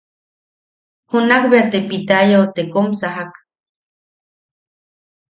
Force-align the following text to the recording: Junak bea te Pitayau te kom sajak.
Junak 1.11 1.43
bea 1.51 1.65
te 1.71 1.79
Pitayau 1.89 2.45
te 2.55 2.61
kom 2.73 2.87
sajak. 2.99 3.33